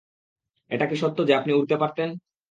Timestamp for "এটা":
0.71-0.85